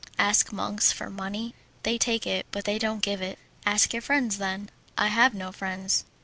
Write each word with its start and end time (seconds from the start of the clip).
"Ask 0.17 0.51
monks 0.51 0.91
for 0.91 1.11
money? 1.11 1.53
They 1.83 1.99
take 1.99 2.25
it, 2.25 2.47
but 2.51 2.65
they 2.65 2.79
don't 2.79 3.03
give 3.03 3.21
it." 3.21 3.37
"Ask 3.67 3.93
your 3.93 4.01
friends, 4.01 4.39
then." 4.39 4.71
"I 4.97 5.09
have 5.09 5.35
no 5.35 5.51
friends." 5.51 6.05